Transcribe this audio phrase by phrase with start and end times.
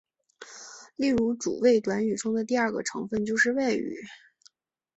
[0.95, 3.99] 例如主谓短语中的第二个成分就是谓语。